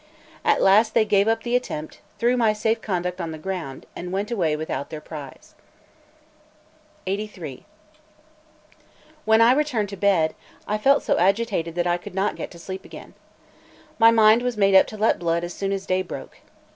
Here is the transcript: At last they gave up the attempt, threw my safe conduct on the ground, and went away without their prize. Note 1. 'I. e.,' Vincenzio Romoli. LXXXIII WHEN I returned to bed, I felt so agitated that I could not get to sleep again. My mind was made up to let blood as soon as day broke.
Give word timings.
At 0.43 0.63
last 0.63 0.95
they 0.95 1.05
gave 1.05 1.27
up 1.27 1.43
the 1.43 1.55
attempt, 1.55 2.01
threw 2.17 2.35
my 2.35 2.53
safe 2.53 2.81
conduct 2.81 3.21
on 3.21 3.29
the 3.29 3.37
ground, 3.37 3.85
and 3.95 4.11
went 4.11 4.31
away 4.31 4.55
without 4.55 4.89
their 4.89 4.99
prize. 4.99 5.53
Note 7.05 7.17
1. 7.19 7.19
'I. 7.19 7.21
e.,' 7.21 7.27
Vincenzio 7.27 7.41
Romoli. 7.43 7.57
LXXXIII 7.59 7.65
WHEN 9.25 9.41
I 9.41 9.51
returned 9.51 9.89
to 9.89 9.97
bed, 9.97 10.33
I 10.67 10.79
felt 10.79 11.03
so 11.03 11.19
agitated 11.19 11.75
that 11.75 11.85
I 11.85 11.97
could 11.99 12.15
not 12.15 12.35
get 12.35 12.49
to 12.49 12.57
sleep 12.57 12.83
again. 12.83 13.13
My 13.99 14.09
mind 14.09 14.41
was 14.41 14.57
made 14.57 14.73
up 14.73 14.87
to 14.87 14.97
let 14.97 15.19
blood 15.19 15.43
as 15.43 15.53
soon 15.53 15.71
as 15.71 15.85
day 15.85 16.01
broke. 16.01 16.37